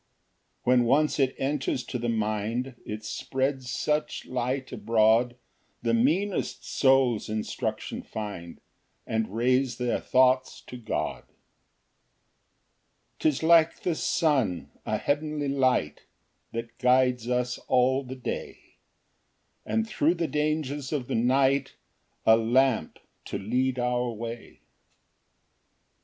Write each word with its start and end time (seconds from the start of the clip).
2 0.63 0.71
When 0.71 0.85
once 0.85 1.19
it 1.19 1.35
enters 1.37 1.83
to 1.83 1.99
the 1.99 2.09
mind, 2.09 2.73
It 2.87 3.03
spreads 3.05 3.69
such 3.69 4.25
light 4.25 4.71
abroad, 4.71 5.35
The 5.83 5.93
meanest 5.93 6.65
souls 6.67 7.29
instruction 7.29 8.01
find, 8.01 8.61
And 9.05 9.35
raise 9.35 9.77
their 9.77 9.99
thoughts 9.99 10.61
to 10.61 10.75
God. 10.77 11.25
Ver. 11.25 11.33
105. 13.19 13.19
3 13.19 13.19
'Tis 13.19 13.43
like 13.43 13.79
the 13.83 13.93
sun, 13.93 14.71
a 14.87 14.97
heavenly 14.97 15.49
light, 15.49 16.05
That 16.51 16.79
guides 16.79 17.29
us 17.29 17.59
all 17.67 18.03
the 18.03 18.15
day; 18.15 18.77
And 19.67 19.87
thro' 19.87 20.15
the 20.15 20.27
dangers 20.27 20.91
of 20.91 21.05
the 21.09 21.13
night, 21.13 21.75
A 22.25 22.35
lamp 22.35 22.97
to 23.25 23.37
lead 23.37 23.77
our 23.77 24.09
way. 24.09 24.61